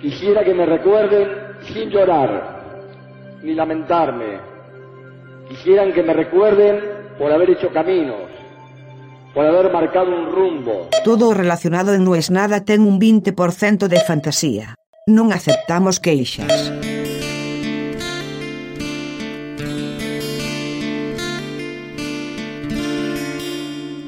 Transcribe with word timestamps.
Quisiera 0.00 0.44
que 0.44 0.52
me 0.52 0.66
recuerden 0.66 1.28
sin 1.72 1.88
llorar 1.88 2.56
ni 3.42 3.54
lamentarme. 3.54 4.38
Quisieran 5.48 5.92
que 5.94 6.02
me 6.02 6.12
recuerden 6.12 6.80
por 7.18 7.32
haber 7.32 7.50
hecho 7.50 7.72
caminos, 7.72 8.28
por 9.32 9.46
haber 9.46 9.72
marcado 9.72 10.14
un 10.14 10.30
rumbo. 10.30 10.88
Todo 11.02 11.32
relacionado 11.32 11.94
en 11.94 12.04
No 12.04 12.14
es 12.14 12.30
nada 12.30 12.64
ten 12.64 12.82
un 12.82 13.00
20% 13.00 13.88
de 13.88 14.00
fantasía. 14.00 14.74
Non 15.06 15.32
aceptamos 15.32 15.96
queixas. 15.96 16.52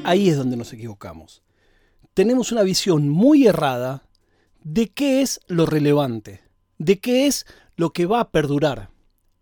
Ahí 0.03 0.29
es 0.29 0.37
donde 0.37 0.57
nos 0.57 0.73
equivocamos. 0.73 1.41
Tenemos 2.13 2.51
una 2.51 2.63
visión 2.63 3.09
muy 3.09 3.47
errada 3.47 4.08
de 4.63 4.89
qué 4.89 5.21
es 5.21 5.39
lo 5.47 5.65
relevante, 5.65 6.41
de 6.77 6.99
qué 6.99 7.27
es 7.27 7.45
lo 7.75 7.91
que 7.91 8.05
va 8.05 8.19
a 8.19 8.31
perdurar. 8.31 8.89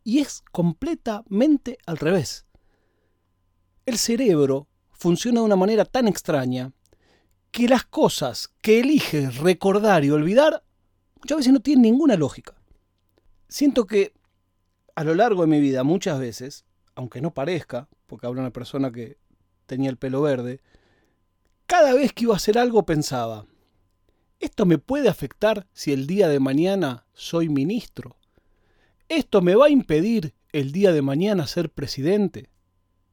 Y 0.04 0.20
es 0.20 0.44
completamente 0.52 1.78
al 1.86 1.98
revés. 1.98 2.46
El 3.86 3.98
cerebro 3.98 4.68
funciona 4.92 5.42
de 5.42 5.46
una 5.46 5.56
manera 5.56 5.86
tan 5.86 6.08
extraña 6.08 6.72
que 7.52 7.68
las 7.68 7.86
cosas 7.86 8.50
que 8.62 8.80
eliges 8.80 9.38
recordar 9.38 10.04
y 10.04 10.12
olvidar 10.12 10.64
muchas 11.22 11.38
veces 11.38 11.54
no 11.54 11.60
tienen 11.60 11.84
ninguna 11.84 12.16
lógica. 12.16 12.56
Siento 13.48 13.86
que 13.86 14.14
a 14.96 15.04
lo 15.04 15.16
largo 15.16 15.42
de 15.42 15.48
mi 15.48 15.60
vida 15.60 15.84
muchas 15.84 16.20
veces, 16.20 16.66
aunque 16.96 17.22
no 17.22 17.34
parezca, 17.34 17.88
porque 18.06 18.28
hablo 18.28 18.42
de 18.42 18.48
una 18.48 18.54
persona 18.54 18.92
que 18.92 19.18
tenía 19.66 19.90
el 19.90 19.98
pelo 19.98 20.22
verde, 20.22 20.62
cada 21.66 21.94
vez 21.94 22.14
que 22.14 22.24
iba 22.24 22.34
a 22.34 22.38
hacer 22.38 22.58
algo 22.58 22.86
pensaba, 22.86 23.46
¿esto 24.40 24.66
me 24.66 24.78
puede 24.78 25.10
afectar 25.10 25.68
si 25.74 25.94
el 25.94 26.08
día 26.08 26.28
de 26.28 26.40
mañana 26.40 27.06
soy 27.14 27.50
ministro? 27.50 28.18
¿Esto 29.10 29.42
me 29.42 29.56
va 29.56 29.68
a 29.68 29.70
impedir 29.70 30.34
el 30.52 30.72
día 30.72 30.92
de 30.92 31.02
mañana 31.02 31.48
ser 31.48 31.70
presidente? 31.70 32.50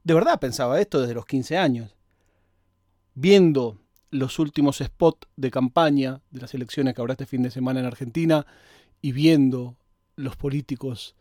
De 0.02 0.14
verdad 0.14 0.40
pensaba 0.40 0.80
esto 0.80 1.00
desde 1.00 1.14
los 1.14 1.26
15 1.26 1.56
años. 1.56 1.94
Viendo 3.14 3.78
los 4.10 4.38
últimos 4.38 4.78
spots 4.78 5.28
de 5.36 5.50
campaña 5.50 6.20
de 6.30 6.40
las 6.40 6.54
elecciones 6.54 6.94
que 6.94 7.00
habrá 7.00 7.12
este 7.12 7.26
fin 7.26 7.42
de 7.42 7.50
semana 7.50 7.80
en 7.80 7.86
Argentina 7.86 8.46
y 9.00 9.12
viendo 9.12 9.76
los 10.16 10.36
políticos 10.36 11.14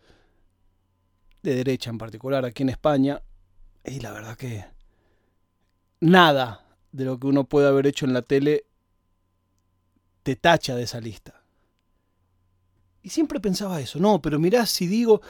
de 1.41 1.55
derecha 1.55 1.89
en 1.89 1.97
particular 1.97 2.45
aquí 2.45 2.63
en 2.63 2.69
España, 2.69 3.21
y 3.83 3.99
la 3.99 4.11
verdad 4.11 4.37
que 4.37 4.65
nada 5.99 6.65
de 6.91 7.05
lo 7.05 7.19
que 7.19 7.27
uno 7.27 7.45
puede 7.45 7.67
haber 7.67 7.87
hecho 7.87 8.05
en 8.05 8.13
la 8.13 8.21
tele 8.21 8.65
te 10.23 10.35
tacha 10.35 10.75
de 10.75 10.83
esa 10.83 10.99
lista. 10.99 11.43
Y 13.01 13.09
siempre 13.09 13.39
pensaba 13.39 13.81
eso, 13.81 13.99
no, 13.99 14.21
pero 14.21 14.39
mirá 14.39 14.65
si 14.65 14.87
digo... 14.87 15.21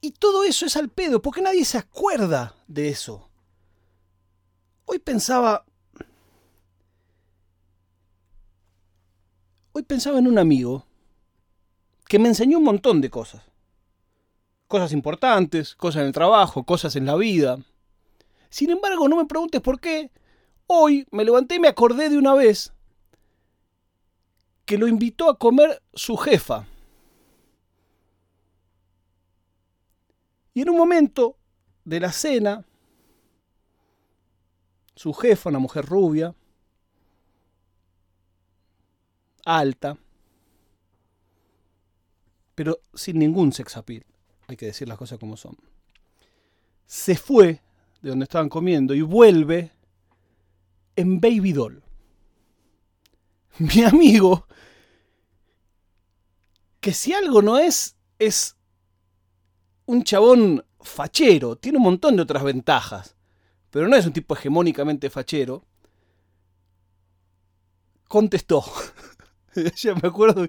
Y 0.00 0.12
todo 0.12 0.44
eso 0.44 0.66
es 0.66 0.76
al 0.76 0.88
pedo, 0.88 1.20
porque 1.20 1.42
nadie 1.42 1.64
se 1.64 1.78
acuerda 1.78 2.54
de 2.68 2.88
eso. 2.88 3.28
Hoy 4.84 5.00
pensaba... 5.00 5.64
Hoy 9.72 9.82
pensaba 9.82 10.18
en 10.18 10.28
un 10.28 10.38
amigo 10.38 10.86
que 12.06 12.18
me 12.18 12.28
enseñó 12.28 12.58
un 12.58 12.64
montón 12.64 13.00
de 13.00 13.10
cosas. 13.10 13.42
Cosas 14.68 14.92
importantes, 14.92 15.74
cosas 15.74 16.02
en 16.02 16.06
el 16.06 16.12
trabajo, 16.12 16.64
cosas 16.64 16.94
en 16.94 17.06
la 17.06 17.16
vida. 17.16 17.58
Sin 18.48 18.70
embargo, 18.70 19.08
no 19.08 19.16
me 19.16 19.26
preguntes 19.26 19.60
por 19.60 19.80
qué. 19.80 20.12
Hoy 20.68 21.06
me 21.10 21.24
levanté 21.24 21.56
y 21.56 21.60
me 21.60 21.68
acordé 21.68 22.08
de 22.08 22.18
una 22.18 22.34
vez 22.34 22.72
que 24.66 24.76
lo 24.76 24.88
invitó 24.88 25.30
a 25.30 25.38
comer 25.38 25.80
su 25.94 26.16
jefa. 26.16 26.66
Y 30.52 30.62
en 30.62 30.70
un 30.70 30.76
momento 30.76 31.36
de 31.84 32.00
la 32.00 32.10
cena, 32.12 32.64
su 34.96 35.14
jefa, 35.14 35.50
una 35.50 35.60
mujer 35.60 35.86
rubia, 35.86 36.34
alta, 39.44 39.96
pero 42.56 42.80
sin 42.94 43.18
ningún 43.18 43.52
sex 43.52 43.76
appeal, 43.76 44.04
hay 44.48 44.56
que 44.56 44.66
decir 44.66 44.88
las 44.88 44.98
cosas 44.98 45.18
como 45.18 45.36
son, 45.36 45.56
se 46.86 47.14
fue 47.16 47.60
de 48.02 48.10
donde 48.10 48.24
estaban 48.24 48.48
comiendo 48.48 48.94
y 48.94 49.02
vuelve 49.02 49.70
en 50.96 51.20
Baby 51.20 51.52
Doll. 51.52 51.85
Mi 53.58 53.82
amigo, 53.82 54.46
que 56.80 56.92
si 56.92 57.12
algo 57.14 57.40
no 57.40 57.58
es, 57.58 57.96
es 58.18 58.56
un 59.86 60.04
chabón 60.04 60.64
fachero, 60.80 61.56
tiene 61.56 61.78
un 61.78 61.84
montón 61.84 62.16
de 62.16 62.22
otras 62.22 62.44
ventajas, 62.44 63.16
pero 63.70 63.88
no 63.88 63.96
es 63.96 64.04
un 64.06 64.12
tipo 64.12 64.34
hegemónicamente 64.34 65.08
fachero, 65.08 65.64
contestó. 68.08 68.64
ya 69.76 69.94
me 69.94 70.08
acuerdo, 70.08 70.46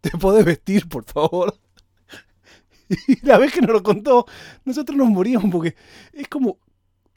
¿te 0.00 0.10
podés 0.12 0.44
vestir, 0.44 0.88
por 0.88 1.04
favor? 1.04 1.58
Y 3.08 3.26
la 3.26 3.36
vez 3.36 3.52
que 3.52 3.60
nos 3.60 3.72
lo 3.72 3.82
contó, 3.82 4.26
nosotros 4.64 4.96
nos 4.96 5.08
moríamos 5.08 5.50
porque 5.50 5.74
es 6.12 6.28
como, 6.28 6.60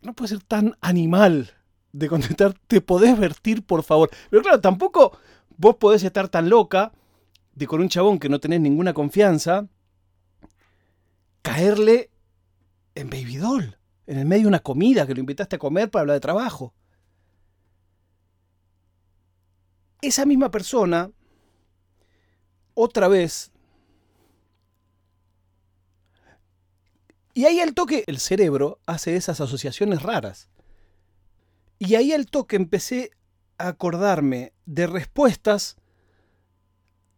no 0.02 0.14
puede 0.14 0.30
ser 0.30 0.42
tan 0.42 0.76
animal 0.82 1.59
de 1.92 2.08
contestar, 2.08 2.54
¿te 2.68 2.82
podés 2.82 3.18
vestir, 3.18 3.66
por 3.66 3.84
favor? 3.84 4.10
Pero 4.30 4.42
claro, 4.42 4.62
tampoco 4.62 5.18
vos 5.58 5.76
podés 5.76 6.04
estar 6.04 6.30
tan 6.30 6.50
loca 6.50 6.92
de 7.54 7.68
con 7.68 7.82
un 7.82 7.90
chabón 7.90 8.20
que 8.20 8.30
no 8.30 8.40
tenés 8.40 8.62
ninguna 8.62 8.94
confianza, 8.94 9.68
caerle 11.42 12.10
en 12.96 13.10
Baby 13.10 13.38
Doll, 13.38 13.78
en 14.08 14.20
el 14.20 14.26
medio 14.26 14.44
de 14.44 14.50
una 14.50 14.60
comida 14.60 15.06
que 15.06 15.14
lo 15.14 15.20
invitaste 15.20 15.58
a 15.58 15.60
comer 15.60 15.90
para 15.90 16.02
hablar 16.02 16.16
de 16.16 16.22
trabajo. 16.22 16.74
Esa 20.02 20.26
misma 20.26 20.50
persona, 20.50 21.12
otra 22.74 23.10
vez, 23.10 23.52
y 27.34 27.46
ahí 27.46 27.60
al 27.60 27.74
toque 27.74 28.04
el 28.08 28.20
cerebro 28.20 28.80
hace 28.86 29.16
esas 29.16 29.42
asociaciones 29.42 30.02
raras. 30.02 30.50
Y 31.80 31.96
ahí 31.96 32.12
al 32.12 32.26
toque 32.26 32.58
empecé 32.58 33.12
a 33.58 33.70
acordarme 33.70 34.54
de 34.66 34.86
respuestas 34.86 35.78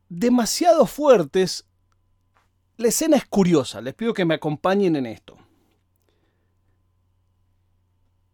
demasiado 0.07 0.85
fuertes. 0.85 1.65
La 2.77 2.89
escena 2.89 3.17
es 3.17 3.25
curiosa, 3.25 3.81
les 3.81 3.95
pido 3.95 4.13
que 4.13 4.25
me 4.25 4.35
acompañen 4.35 4.95
en 4.95 5.07
esto. 5.07 5.37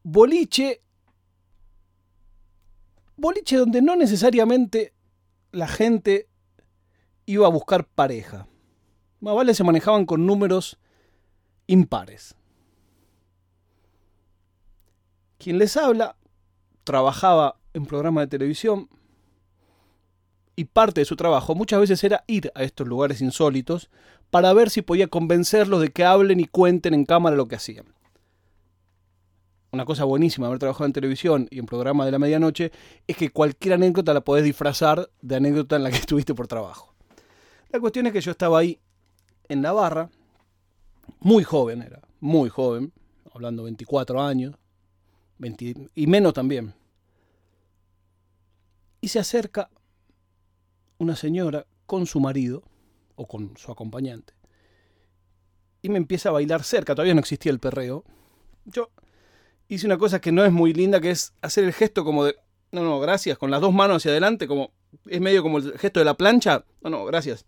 Boliche. 0.04 0.82
Boliche 3.16 3.58
donde 3.58 3.82
no 3.82 3.96
necesariamente 3.96 4.94
la 5.52 5.68
gente 5.68 6.30
iba 7.26 7.46
a 7.46 7.52
buscar 7.52 7.86
pareja. 7.86 8.48
Más 9.20 9.36
vale 9.36 9.54
se 9.54 9.64
manejaban 9.64 10.06
con 10.06 10.26
números 10.26 10.80
impares. 11.68 12.37
Quien 15.38 15.58
les 15.58 15.78
habla 15.78 16.16
trabajaba 16.84 17.58
en 17.74 17.86
programas 17.86 18.24
de 18.24 18.28
televisión 18.38 18.90
y 20.56 20.66
parte 20.66 21.02
de 21.02 21.06
su 21.06 21.16
trabajo 21.16 21.54
muchas 21.54 21.80
veces 21.80 22.04
era 22.04 22.24
ir 22.28 22.52
a 22.56 22.64
estos 22.64 22.88
lugares 22.88 23.22
insólitos 23.22 23.90
para 24.32 24.52
ver 24.54 24.70
si 24.70 24.82
podía 24.82 25.08
convencerlos 25.08 25.80
de 25.82 25.90
que 25.90 26.04
hablen 26.04 26.40
y 26.40 26.46
cuenten 26.46 26.94
en 26.94 27.06
cámara 27.06 27.36
lo 27.36 27.48
que 27.48 27.56
hacían. 27.56 27.86
Una 29.72 29.86
cosa 29.86 30.06
buenísima 30.06 30.48
de 30.48 30.50
haber 30.50 30.60
trabajado 30.60 30.86
en 30.86 30.94
televisión 30.94 31.48
y 31.52 31.60
en 31.60 31.66
programas 31.66 32.06
de 32.06 32.12
la 32.12 32.20
medianoche 32.20 32.72
es 33.06 33.16
que 33.16 33.30
cualquier 33.30 33.76
anécdota 33.76 34.14
la 34.14 34.22
podés 34.22 34.44
disfrazar 34.44 35.10
de 35.22 35.36
anécdota 35.36 35.76
en 35.76 35.84
la 35.84 35.92
que 35.92 35.98
estuviste 35.98 36.34
por 36.34 36.48
trabajo. 36.48 36.96
La 37.70 37.80
cuestión 37.80 38.08
es 38.08 38.14
que 38.14 38.22
yo 38.22 38.32
estaba 38.32 38.60
ahí 38.60 38.80
en 39.50 39.62
la 39.62 39.74
barra, 39.74 40.10
muy 41.20 41.44
joven 41.44 41.82
era, 41.82 42.02
muy 42.20 42.50
joven, 42.50 42.94
hablando 43.34 43.64
24 43.64 44.22
años, 44.22 44.56
y 45.96 46.08
menos 46.08 46.34
también. 46.34 46.74
Y 49.02 49.10
se 49.10 49.20
acerca 49.20 49.70
una 50.98 51.16
señora 51.16 51.66
con 51.86 52.06
su 52.06 52.20
marido 52.20 52.64
o 53.16 53.28
con 53.28 53.56
su 53.58 53.72
acompañante 53.72 54.38
y 55.82 55.90
me 55.90 55.98
empieza 55.98 56.30
a 56.30 56.34
bailar 56.34 56.64
cerca, 56.64 56.96
todavía 56.96 57.14
no 57.14 57.20
existía 57.20 57.52
el 57.52 57.60
perreo. 57.60 58.04
Yo 58.66 58.90
hice 59.68 59.86
una 59.86 59.98
cosa 59.98 60.20
que 60.20 60.32
no 60.32 60.44
es 60.46 60.52
muy 60.52 60.74
linda, 60.74 61.00
que 61.00 61.12
es 61.12 61.34
hacer 61.42 61.64
el 61.64 61.74
gesto 61.74 62.04
como 62.04 62.26
de, 62.26 62.36
no, 62.72 62.84
no, 62.84 63.00
gracias, 63.00 63.38
con 63.38 63.52
las 63.52 63.62
dos 63.62 63.74
manos 63.74 63.98
hacia 63.98 64.12
adelante, 64.12 64.48
como 64.48 64.72
es 65.06 65.22
medio 65.22 65.44
como 65.44 65.60
el 65.60 65.78
gesto 65.78 66.00
de 66.00 66.06
la 66.06 66.16
plancha, 66.16 66.66
no, 66.82 66.90
no, 66.90 67.06
gracias. 67.06 67.46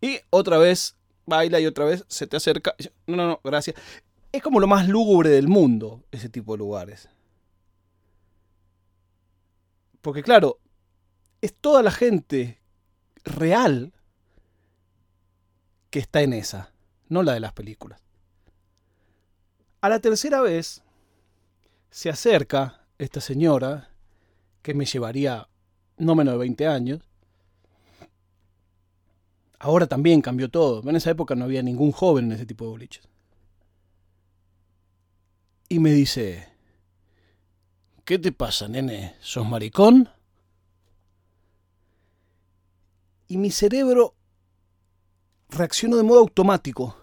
Y 0.00 0.18
otra 0.30 0.58
vez 0.58 0.96
baila 1.26 1.60
y 1.60 1.66
otra 1.66 1.84
vez 1.84 2.04
se 2.08 2.26
te 2.26 2.36
acerca, 2.36 2.74
no, 3.06 3.16
no, 3.16 3.28
no, 3.28 3.40
gracias. 3.44 3.76
Es 4.36 4.42
como 4.42 4.60
lo 4.60 4.66
más 4.66 4.86
lúgubre 4.86 5.30
del 5.30 5.48
mundo, 5.48 6.04
ese 6.10 6.28
tipo 6.28 6.52
de 6.52 6.58
lugares. 6.58 7.08
Porque 10.02 10.22
claro, 10.22 10.58
es 11.40 11.54
toda 11.54 11.82
la 11.82 11.90
gente 11.90 12.60
real 13.24 13.94
que 15.88 16.00
está 16.00 16.20
en 16.20 16.34
esa, 16.34 16.70
no 17.08 17.22
la 17.22 17.32
de 17.32 17.40
las 17.40 17.54
películas. 17.54 17.98
A 19.80 19.88
la 19.88 20.00
tercera 20.00 20.42
vez 20.42 20.82
se 21.88 22.10
acerca 22.10 22.84
esta 22.98 23.22
señora, 23.22 23.88
que 24.60 24.74
me 24.74 24.84
llevaría 24.84 25.48
no 25.96 26.14
menos 26.14 26.34
de 26.34 26.38
20 26.40 26.66
años. 26.66 27.08
Ahora 29.58 29.86
también 29.86 30.20
cambió 30.20 30.50
todo. 30.50 30.86
En 30.86 30.94
esa 30.94 31.10
época 31.10 31.34
no 31.34 31.46
había 31.46 31.62
ningún 31.62 31.90
joven 31.90 32.26
en 32.26 32.32
ese 32.32 32.44
tipo 32.44 32.66
de 32.66 32.70
boliches. 32.72 33.15
Y 35.68 35.78
me 35.80 35.92
dice, 35.92 36.48
¿qué 38.04 38.18
te 38.18 38.32
pasa, 38.32 38.68
nene? 38.68 39.16
¿Sos 39.20 39.48
maricón? 39.48 40.08
Y 43.28 43.36
mi 43.36 43.50
cerebro 43.50 44.14
reaccionó 45.48 45.96
de 45.96 46.04
modo 46.04 46.20
automático. 46.20 46.96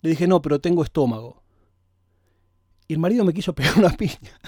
Le 0.00 0.10
dije, 0.10 0.26
no, 0.26 0.40
pero 0.40 0.60
tengo 0.60 0.82
estómago. 0.82 1.42
Y 2.88 2.94
el 2.94 2.98
marido 2.98 3.24
me 3.24 3.34
quiso 3.34 3.54
pegar 3.54 3.78
una 3.78 3.90
piña. 3.90 4.40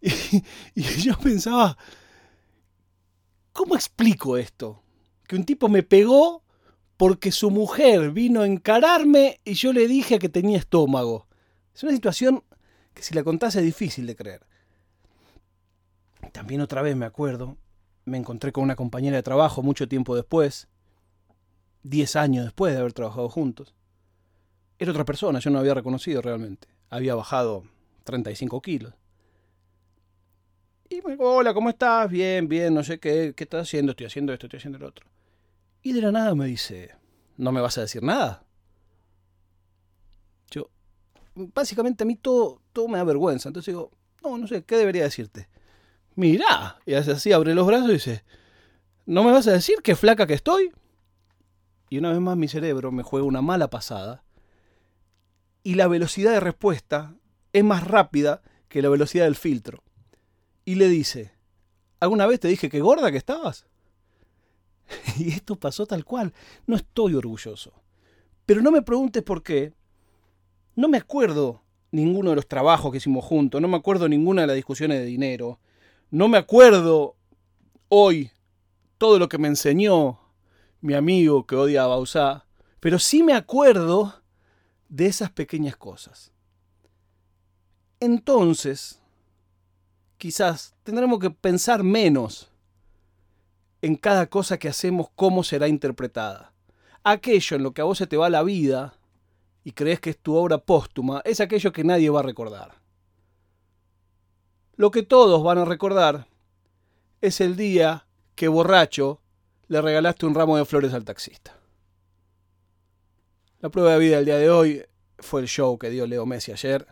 y, 0.00 0.82
yo 1.02 1.18
pensaba, 1.18 1.76
¿cómo 3.52 3.74
explico 3.74 4.36
esto? 4.36 4.82
Que 5.26 5.36
un 5.36 5.44
tipo 5.44 5.68
me 5.68 5.82
pegó 5.82 6.44
porque 7.02 7.32
su 7.32 7.50
mujer 7.50 8.12
vino 8.12 8.42
a 8.42 8.46
encararme 8.46 9.40
y 9.44 9.54
yo 9.54 9.72
le 9.72 9.88
dije 9.88 10.20
que 10.20 10.28
tenía 10.28 10.56
estómago. 10.56 11.26
Es 11.74 11.82
una 11.82 11.90
situación 11.90 12.44
que 12.94 13.02
si 13.02 13.12
la 13.12 13.24
contase 13.24 13.58
es 13.58 13.64
difícil 13.64 14.06
de 14.06 14.14
creer. 14.14 14.46
También 16.30 16.60
otra 16.60 16.80
vez 16.80 16.94
me 16.94 17.04
acuerdo, 17.04 17.56
me 18.04 18.18
encontré 18.18 18.52
con 18.52 18.62
una 18.62 18.76
compañera 18.76 19.16
de 19.16 19.24
trabajo 19.24 19.64
mucho 19.64 19.88
tiempo 19.88 20.14
después, 20.14 20.68
10 21.82 22.14
años 22.14 22.44
después 22.44 22.72
de 22.72 22.78
haber 22.78 22.92
trabajado 22.92 23.28
juntos. 23.28 23.74
Era 24.78 24.92
otra 24.92 25.04
persona, 25.04 25.40
yo 25.40 25.50
no 25.50 25.58
había 25.58 25.74
reconocido 25.74 26.22
realmente. 26.22 26.68
Había 26.88 27.16
bajado 27.16 27.64
35 28.04 28.62
kilos. 28.62 28.94
Y 30.88 31.02
me 31.04 31.14
dijo, 31.14 31.28
hola, 31.28 31.52
¿cómo 31.52 31.68
estás? 31.68 32.08
Bien, 32.08 32.46
bien, 32.46 32.72
no 32.72 32.84
sé 32.84 33.00
qué, 33.00 33.34
qué 33.36 33.42
estás 33.42 33.62
haciendo, 33.62 33.90
estoy 33.90 34.06
haciendo 34.06 34.32
esto, 34.32 34.46
estoy 34.46 34.58
haciendo 34.58 34.78
lo 34.78 34.86
otro. 34.86 35.08
Y 35.82 35.92
de 35.92 36.00
la 36.00 36.12
nada 36.12 36.34
me 36.34 36.46
dice, 36.46 36.94
¿no 37.36 37.52
me 37.52 37.60
vas 37.60 37.76
a 37.78 37.82
decir 37.82 38.02
nada? 38.02 38.44
Yo, 40.50 40.70
básicamente 41.34 42.04
a 42.04 42.06
mí 42.06 42.16
todo, 42.16 42.62
todo 42.72 42.88
me 42.88 42.98
da 42.98 43.04
vergüenza. 43.04 43.48
Entonces 43.48 43.74
digo, 43.74 43.90
no, 44.22 44.38
no 44.38 44.46
sé, 44.46 44.64
¿qué 44.64 44.76
debería 44.76 45.02
decirte? 45.02 45.48
Mirá, 46.14 46.78
y 46.86 46.94
hace 46.94 47.12
así, 47.12 47.32
abre 47.32 47.54
los 47.54 47.66
brazos 47.66 47.88
y 47.90 47.94
dice, 47.94 48.24
¿no 49.06 49.24
me 49.24 49.32
vas 49.32 49.46
a 49.48 49.52
decir 49.52 49.76
qué 49.82 49.96
flaca 49.96 50.26
que 50.26 50.34
estoy? 50.34 50.72
Y 51.90 51.98
una 51.98 52.10
vez 52.10 52.20
más 52.20 52.36
mi 52.36 52.48
cerebro 52.48 52.92
me 52.92 53.02
juega 53.02 53.26
una 53.26 53.42
mala 53.42 53.68
pasada. 53.68 54.24
Y 55.62 55.74
la 55.74 55.88
velocidad 55.88 56.32
de 56.32 56.40
respuesta 56.40 57.14
es 57.52 57.64
más 57.64 57.86
rápida 57.86 58.42
que 58.68 58.82
la 58.82 58.88
velocidad 58.88 59.24
del 59.24 59.36
filtro 59.36 59.82
y 60.64 60.76
le 60.76 60.88
dice, 60.88 61.32
¿alguna 62.00 62.26
vez 62.26 62.40
te 62.40 62.48
dije 62.48 62.68
que 62.68 62.80
gorda 62.80 63.10
que 63.10 63.18
estabas? 63.18 63.66
y 65.18 65.30
esto 65.30 65.56
pasó 65.56 65.86
tal 65.86 66.04
cual. 66.04 66.32
No 66.66 66.76
estoy 66.76 67.14
orgulloso. 67.14 67.72
Pero 68.46 68.60
no 68.62 68.70
me 68.70 68.82
preguntes 68.82 69.22
por 69.22 69.42
qué. 69.42 69.72
No 70.74 70.88
me 70.88 70.98
acuerdo 70.98 71.62
ninguno 71.92 72.30
de 72.30 72.36
los 72.36 72.48
trabajos 72.48 72.90
que 72.90 72.98
hicimos 72.98 73.24
juntos, 73.24 73.60
no 73.60 73.68
me 73.68 73.76
acuerdo 73.76 74.08
ninguna 74.08 74.42
de 74.42 74.46
las 74.48 74.56
discusiones 74.56 74.98
de 74.98 75.04
dinero, 75.04 75.60
no 76.10 76.26
me 76.26 76.38
acuerdo 76.38 77.16
hoy 77.88 78.30
todo 78.98 79.18
lo 79.18 79.28
que 79.28 79.38
me 79.38 79.48
enseñó 79.48 80.18
mi 80.80 80.94
amigo 80.94 81.46
que 81.46 81.54
odia 81.54 81.84
a 81.84 81.88
Bausá, 81.88 82.46
pero 82.80 82.98
sí 82.98 83.22
me 83.22 83.34
acuerdo 83.34 84.22
de 84.88 85.06
esas 85.06 85.30
pequeñas 85.30 85.76
cosas. 85.76 86.32
Entonces, 88.00 89.00
quizás 90.18 90.74
tendremos 90.82 91.18
que 91.18 91.30
pensar 91.30 91.82
menos 91.82 92.51
en 93.82 93.96
cada 93.96 94.26
cosa 94.26 94.58
que 94.58 94.68
hacemos, 94.68 95.08
cómo 95.14 95.42
será 95.42 95.68
interpretada. 95.68 96.52
Aquello 97.02 97.56
en 97.56 97.64
lo 97.64 97.72
que 97.72 97.82
a 97.82 97.84
vos 97.84 97.98
se 97.98 98.06
te 98.06 98.16
va 98.16 98.30
la 98.30 98.44
vida 98.44 98.94
y 99.64 99.72
crees 99.72 100.00
que 100.00 100.10
es 100.10 100.18
tu 100.18 100.36
obra 100.36 100.58
póstuma, 100.58 101.20
es 101.24 101.40
aquello 101.40 101.72
que 101.72 101.84
nadie 101.84 102.08
va 102.08 102.20
a 102.20 102.24
recordar. 102.24 102.80
Lo 104.76 104.90
que 104.90 105.02
todos 105.02 105.42
van 105.42 105.58
a 105.58 105.64
recordar 105.64 106.26
es 107.20 107.40
el 107.40 107.56
día 107.56 108.06
que 108.34 108.48
borracho 108.48 109.20
le 109.68 109.82
regalaste 109.82 110.26
un 110.26 110.34
ramo 110.34 110.56
de 110.56 110.64
flores 110.64 110.94
al 110.94 111.04
taxista. 111.04 111.58
La 113.60 113.68
prueba 113.68 113.92
de 113.92 113.98
vida 113.98 114.16
del 114.16 114.24
día 114.24 114.38
de 114.38 114.50
hoy 114.50 114.82
fue 115.18 115.40
el 115.40 115.48
show 115.48 115.78
que 115.78 115.90
dio 115.90 116.06
Leo 116.06 116.26
Messi 116.26 116.52
ayer. 116.52 116.86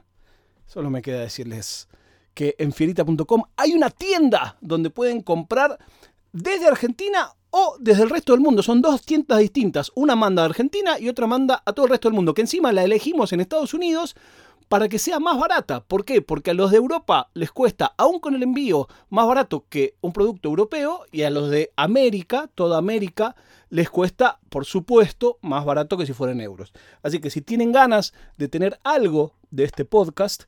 Solo 0.67 0.91
me 0.91 1.03
queda 1.03 1.21
decirles 1.21 1.89
que 2.35 2.55
en 2.59 2.73
fierita.com 2.73 3.43
hay 3.57 3.73
una 3.73 3.91
tienda 3.91 4.57
donde 4.61 4.91
pueden 4.91 5.21
comprar 5.21 5.79
desde 6.33 6.69
Argentina 6.69 7.35
o 7.51 7.77
desde 7.81 8.05
el 8.05 8.11
resto 8.11 8.33
del 8.33 8.41
mundo. 8.41 8.63
Son 8.63 8.81
dos 8.81 9.03
tiendas 9.03 9.39
distintas. 9.39 9.91
Una 9.95 10.17
manda 10.17 10.43
a 10.43 10.47
Argentina 10.47 10.99
y 10.99 11.09
otra 11.09 11.27
manda 11.27 11.63
a 11.65 11.73
todo 11.73 11.87
el 11.87 11.91
resto 11.91 12.09
del 12.09 12.15
mundo. 12.15 12.35
Que 12.35 12.43
encima 12.43 12.73
la 12.73 12.85
elegimos 12.85 13.33
en 13.33 13.41
Estados 13.41 13.75
Unidos 13.75 14.17
para 14.71 14.89
que 14.89 15.01
sea 15.01 15.19
más 15.19 15.37
barata. 15.37 15.83
¿Por 15.83 16.05
qué? 16.05 16.23
Porque 16.23 16.53
a 16.53 16.55
los 16.55 16.71
de 16.71 16.77
Europa 16.77 17.29
les 17.35 17.51
cuesta, 17.51 17.93
aún 17.99 18.21
con 18.21 18.37
el 18.37 18.45
envío, 18.45 18.87
más 19.09 19.27
barato 19.27 19.65
que 19.69 19.97
un 20.01 20.13
producto 20.13 20.49
europeo 20.49 21.01
y 21.11 21.23
a 21.23 21.31
los 21.31 21.51
de 21.51 21.73
América, 21.75 22.49
toda 22.55 22.79
América, 22.79 23.35
les 23.69 23.91
cuesta, 23.91 24.39
por 24.49 24.65
supuesto, 24.65 25.39
más 25.43 25.65
barato 25.65 25.99
que 25.99 26.07
si 26.07 26.13
fueran 26.13 26.41
euros. 26.41 26.73
Así 27.03 27.19
que 27.19 27.31
si 27.31 27.43
tienen 27.43 27.73
ganas 27.73 28.15
de 28.39 28.47
tener 28.47 28.79
algo 28.85 29.35
de 29.51 29.65
este 29.65 29.85
podcast, 29.85 30.45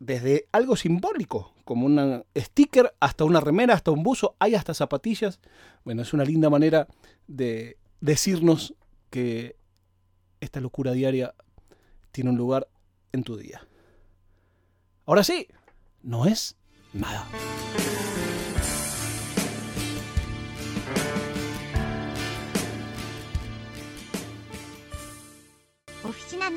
desde 0.00 0.48
algo 0.50 0.76
simbólico, 0.76 1.54
como 1.64 1.86
un 1.86 2.24
sticker, 2.36 2.92
hasta 2.98 3.24
una 3.24 3.38
remera, 3.38 3.74
hasta 3.74 3.92
un 3.92 4.02
buzo, 4.02 4.34
hay 4.40 4.54
hasta 4.54 4.74
zapatillas. 4.74 5.38
Bueno, 5.84 6.02
es 6.02 6.12
una 6.12 6.24
linda 6.24 6.50
manera 6.50 6.88
de 7.28 7.76
decirnos 8.00 8.74
que 9.10 9.56
esta 10.40 10.60
locura 10.60 10.92
diaria 10.92 11.34
tiene 12.10 12.30
un 12.30 12.36
lugar 12.36 12.66
en 13.12 13.22
tu 13.22 13.36
día. 13.36 13.66
Ahora 15.04 15.22
sí, 15.22 15.46
no 16.02 16.24
es 16.24 16.56
nada. 16.92 17.26
Oficina 26.02 26.50